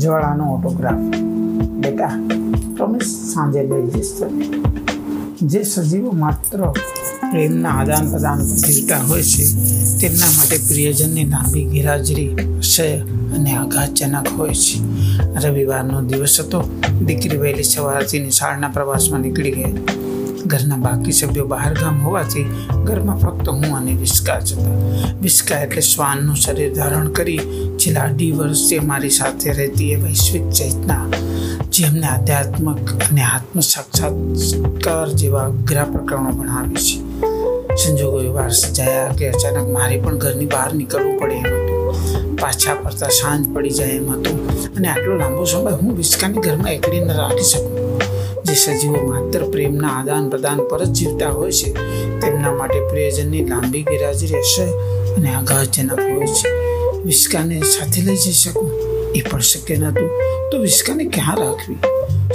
[0.00, 1.02] અજવાળાનો autograph
[1.82, 2.12] બેટા
[2.76, 4.12] promise સાંજે લઈ જઈશ
[5.42, 6.60] જે સજીવો માત્ર
[7.30, 9.44] પ્રેમના આદાન પ્રદાન પર જીવતા હોય છે,
[10.00, 12.86] તેમના માટે પ્રિયજનની લાંબી ગેરહાજરી અસહ્ય
[13.36, 14.76] અને આઘાતજનક હોય છે.
[15.44, 16.60] રવિવારનો દિવસ હતો,
[17.06, 19.74] દીકરી વહેલી સવારથી નિશાળના પ્રવાસમાં નીકળી ગઈ.
[20.46, 22.46] ઘરના બાકી સભ્યો બહાર ગામ હોવાથી
[22.84, 24.76] ઘરમાં ફક્ત હું અને વિસ્કા જ હતા.
[25.22, 27.40] વિસ્કા એટલે શ્વાનનું શરીર ધારણ કરી
[27.80, 31.04] છેલ્લા અઢી વર્ષથી મારી સાથે રહેતી એ વૈશ્વિક ચેતના,
[31.72, 36.96] જે અમને આધ્યાત્મક અને આત્મ સાક્ષાત્કાર જેવા અઘરા પ્રકરણો ભણાવે છે.
[37.80, 43.44] સંજોગો એવા સજાયા કે અચાનક મારે પણ ઘરની બહાર નીકળવું પડે એમ પાછા ફરતા સાંજ
[43.54, 44.38] પડી જાય એમ હતું.
[44.76, 48.09] અને આટલો લાંબો સમય હું વિસ્કાની ઘરમાં એકલી ન રાખી શકું.
[48.50, 51.72] જે સજીવો માત્ર પ્રેમના આદાન પ્રદાન પર જ જીવતા હોય છે,
[52.20, 54.64] તેમના માટે પ્રિયજનની લાંબી ગેરહાજરી રહેશે
[55.14, 56.48] અને આઘાતજનક હોય છે.
[57.04, 58.70] વિસ્કાને સાથે લઈ જઈ શકું?
[59.14, 60.10] એ પણ શક્ય નહોતું.
[60.52, 61.76] તો વિસ્કાને ક્યાં રાખવી?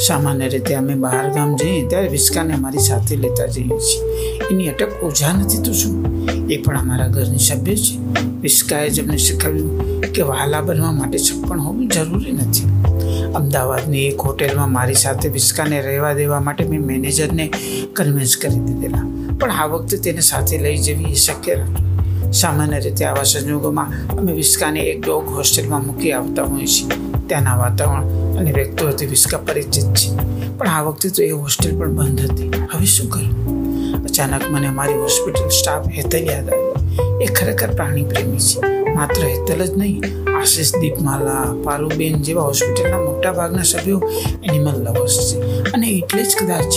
[0.07, 4.19] સામાન્ય રીતે અમે બહાર ગામ જઈએ ત્યારે વિસ્કાને અમારી સાથે લેતા જઈએ છીએ.
[4.51, 6.25] એની અટક ઓછા નથી તો શું?
[6.49, 8.21] એ પણ અમારા ઘરની સભ્ય છે.
[8.41, 12.94] વિસ્કાએ જ અમને શીખવ્યું કે વહાલા બનવા માટે છપ્પણ હોવું જરૂરી નથી.
[13.35, 17.51] અમદાવાદની એક હોટેલમાં મારી સાથે વિસ્કાને રહેવા દેવા માટે મેં મેનેજરને
[17.93, 19.05] કન્વિન્સ કરી દીધેલા.
[19.39, 24.33] પણ આ વખતે તેને સાથે લઈ જવી એ શક્ય નહોતું સામાન્ય રીતે આવા સંજોગોમાં અમે
[24.33, 26.87] વિસ્કાને એક ડોગ હોસ્ટેલમાં મૂકી આવતા હોઈએ છીએ.
[27.27, 30.15] ત્યાંના વાતાવરણ અને વ્યક્તિઓથી વિસ્કા પરિચિત છે.
[30.57, 32.51] પણ આ વખતે તો એ હોસ્ટેલ પણ બંધ હતી.
[32.73, 37.19] હવે શું કરું અચાનક મને મારી હોસ્પિટલ સ્ટાફ હેતલ યાદ આવ્યો.
[37.21, 38.84] એ ખરેખર પ્રાણી પ્રેમી છે.
[38.95, 40.03] માત્ર હેતલ જ નહીં,
[40.39, 44.01] આશિષ દીપમાલા પારુબેન જેવા હોસ્પિટલના મોટા ભાગના સભ્યો
[44.43, 45.71] એનિમલ લવર્સ છે.
[45.71, 46.73] અને એટલે જ કદાચ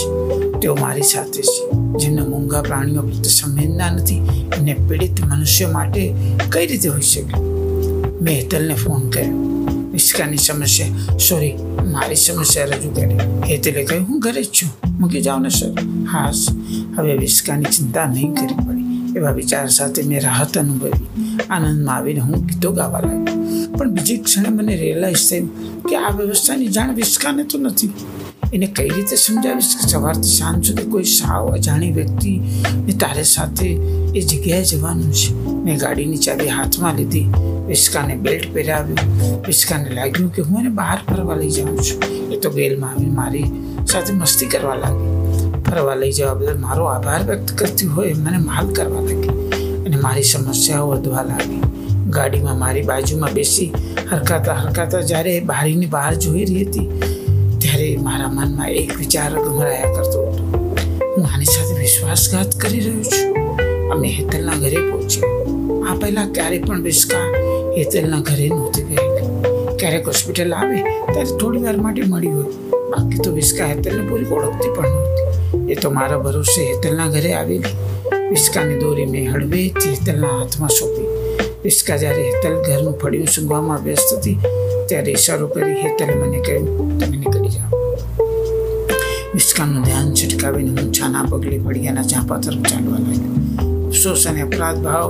[0.61, 1.63] તેઓ મારી સાથે છે.
[1.99, 4.21] જેમને મૂંગા પ્રાણીઓ પ્રત્યે સંવેદના નથી
[4.59, 6.13] અને પીડિત મનુષ્ય માટે
[6.51, 7.39] કઈ રીતે હોઈ શકે?
[8.21, 9.49] મેં હેતલને ફોન કર્યો.
[9.91, 11.53] વિસ્કાની સમસ્યા સોરી
[11.91, 13.15] મારી સમસ્યા રજૂ કરી.
[13.49, 14.69] હેતલે કહ્યું, હું ઘરે જ છું.
[14.99, 15.71] મૂકી જાઉં ને સર
[16.11, 16.47] હાસ
[16.97, 18.98] હવે વિસ્કાની ચિંતા નહીં કરવી પડી.
[19.19, 21.03] એવા વિચાર સાથે મેં રાહત અનુભવી.
[21.49, 23.37] આનંદમાં આવીને હું ગીતો ગાવા લાગ્યો.
[23.77, 25.49] પણ બીજી ક્ષણે મને રિયલાઇઝ થયું
[25.83, 27.91] કે આ વ્યવસ્થાની જાણ વિસ્કાને તો નથી.
[28.53, 32.31] એને કઈ રીતે સમજાવીશ કે સવારથી સાંજ સુધી કોઈ સાવ અજાણી વ્યક્તિ
[32.85, 33.67] ને તારે સાથે
[34.15, 35.29] એ જગ્યાએ જવાનું છે?
[35.65, 37.25] મેં ગાડીની ચાવી હાથમાં લીધી,
[37.67, 38.99] વિસ્કાને બેલ્ટ પહેરાવ્યું.
[39.47, 41.99] વિસ્કાને લાગ્યું કે હું એને બહાર ફરવા લઈ જાઉં છું.
[42.33, 43.47] એ તો ગેલમાં આવી મારી
[43.87, 45.08] સાથે મસ્તી કરવા લાગી.
[45.69, 49.33] ફરવા લઈ જવા બદલ મારો આભાર વ્યક્ત કરતી હોય મને માલ કરવા લાગી.
[49.85, 51.61] અને મારી સમસ્યાઓ વધવા લાગી.
[52.15, 53.67] ગાડીમાં મારી બાજુમાં બેસી
[54.11, 56.87] હરકાતા હરકાતા જ્યારે બારીની બહાર જોઈ રહી હતી,
[57.61, 60.43] ત્યારે મારા મનમાં એક વિચાર ગમરાયા કરતો હતો.
[61.15, 63.27] હું આની સાથે વિશ્વાસઘાત કરી રહ્યો છું.
[63.93, 65.35] અમે હેતલના ઘરે પહોંચ્યા.
[65.87, 67.25] આ પહેલાં ક્યારેય પણ વિસ્કા
[67.77, 70.79] હેતલના ઘરે નહોતી ગયેલી ક્યારેક હોસ્પિટલ આવે
[71.13, 72.51] ત્યારે થોડી વાર માટે મળી હોય.
[72.91, 75.38] બાકી તો વિસ્કા હેતલને પૂરી ઓળખતી પણ નહોતી.
[75.67, 77.75] એ તો મારા ભરોસે હેતલના ઘરે આવેલી
[78.31, 81.07] વિસ્કાની દોરી મેં હળવેથી હેતલના હાથમાં સોંપી.
[81.63, 84.37] વિસ્કા જ્યારે હેતલ ઘરનું ફળિયું સૂંઘવામાં વ્યસ્ત હતી,
[84.87, 86.67] ત્યારે ઇશારો કરી હેતલે મને કહ્યું,
[86.99, 87.79] તમે નીકળી જાઓ.
[89.33, 93.35] વિસ્કાનું ધ્યાન છટકાવીને હું છાના પગલે ફળિયાના ઝાંપા તરફ ચાલવા લાગ્યો.
[93.89, 95.09] અફસોસ અને અપરાધ ભાવ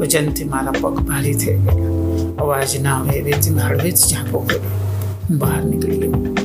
[0.00, 1.92] વજનથી મારા પગ ભારી થઈ ગયા.
[2.42, 6.43] અવાજ ના આવે એવી હળવે જ ઝાંપો કર્યો બહાર નીકળી ગયો.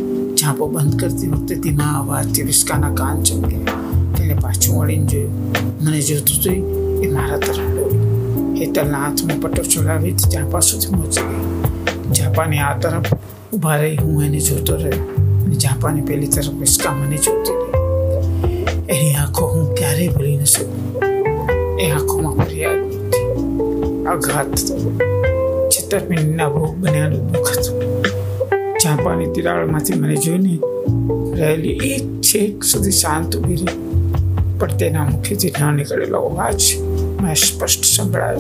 [0.50, 3.74] ઝાંપો બંધ કરતી વખતે તેના અવાજથી વિસ્કાના કાન ચમક્યા
[4.18, 5.52] તેણે પાછું વળીને જોયું.
[5.82, 6.62] મને જોતું જોઈ
[7.04, 7.12] એ?
[7.12, 12.14] મારા તરફ દોડ્યું હેતલના હાથમાં પટ્ટો ચોલાવી ઝાપા સુધી પહોંચી ગઈ.
[12.14, 13.14] ઝાપાની આ તરફ
[13.54, 13.96] ઊભા રહી.
[13.96, 15.06] હું એને જોતો રહ્યો.
[15.46, 18.66] અને ઝાપાની પેલી તરફ વિસ્કા મને જોતી રહી.
[18.90, 21.04] એની આંખો હું ક્યારેય ભૂલી ન શકું.
[21.78, 23.26] એ આંખોમાં ફરિયાદ હતી
[24.06, 24.56] આઘાત
[25.70, 27.39] છેતરપિંડીના ભોગ બન્યાનું
[28.84, 30.60] ઝાંપાની તિરાડમાંથી મને જોઈને
[31.38, 34.02] રહેલી એક છેક સુધી શાંત ઊભી રહી.
[34.60, 36.62] પણ તેના મુખેથી ના નીકળેલો અવાજ
[37.22, 38.40] મેં સ્પષ્ટ સંભળાયો.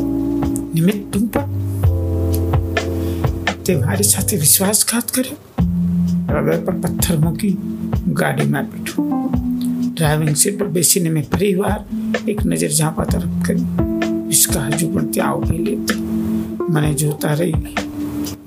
[0.76, 1.42] નિમિત્ત તું પણ.
[3.66, 5.64] તે મારી સાથે વિશ્વાસઘાત કર્યો.
[6.30, 7.58] હૃદય પર પથ્થર મૂકી
[8.08, 9.30] ગાડીમાં બેઠું.
[9.94, 11.80] ડ્રાઇવિંગ સીટ પર બેસીને મેં ફરી વાર
[12.30, 13.66] એક નજર ઝાંપા તરફ કરી.
[14.28, 16.04] વિસ્કા હજુ પણ ત્યાં ઉભેલી હતી.
[16.70, 17.54] મને જોતા રહી.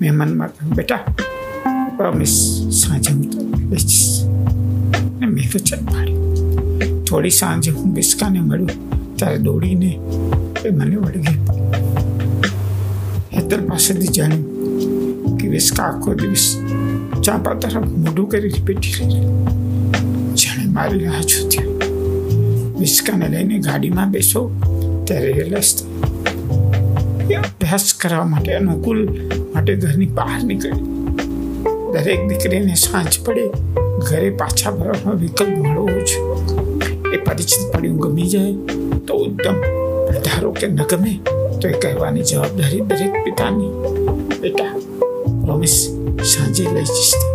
[0.01, 0.99] મેં મનમાં બેટા
[1.97, 2.33] પ્રોમિસ
[2.81, 4.25] સાંજે હું તો બેસીશ.
[5.19, 8.71] ને મેં વચન પાડી થોડી સાંજે હું બિસ્કાને મળ્યું
[9.15, 9.91] ત્યારે દોડીને
[10.65, 11.39] એ મને વળગી
[13.35, 16.45] હેતર પાસેથી જાણ્યું કે વિસ્કા આખો દિવસ
[17.21, 19.21] ચાંપા તરફ મોઢું કરી બેઠી રહી
[20.35, 21.65] જાણે મારી રાહ જોતી
[22.79, 24.41] વિસ્કાને લઈને ગાડીમાં બેસો,
[25.05, 29.03] ત્યારે રિયલાઇઝ થાય અભ્યાસ કરવા માટે અનુકૂળ
[29.53, 30.92] માટે ઘરની બહાર નીકળી.
[31.93, 33.45] દરેક દીકરીને સાંજ પડે,
[33.99, 36.11] ઘરે પાછા ભરવાનો વિકલ્પ મળવો જ.
[37.13, 38.53] એ પરિચિત પડ્યું ગમી જાય
[39.07, 39.57] તો ઉત્તમ
[40.25, 41.13] ધારો કે ન ગમે
[41.61, 43.71] તો એ કહેવાની જવાબદારી દરેક પિતાની.
[44.41, 44.73] બેટા
[45.45, 45.75] પ્રોમિસ
[46.23, 47.32] સાંજે લઈ જઈશ.